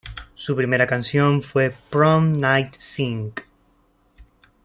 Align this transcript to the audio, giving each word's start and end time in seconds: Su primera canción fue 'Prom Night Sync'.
Su 0.33 0.55
primera 0.55 0.87
canción 0.87 1.43
fue 1.43 1.75
'Prom 1.91 2.33
Night 2.35 2.73
Sync'. 2.79 3.41